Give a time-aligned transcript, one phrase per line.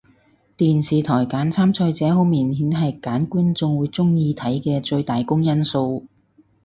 [0.57, 6.07] 電視台揀參賽者好明顯係揀觀眾會鍾意睇嘅最大公因數